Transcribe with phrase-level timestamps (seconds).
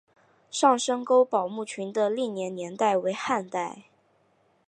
[0.49, 3.83] 上深沟堡墓群的历史年代为汉代。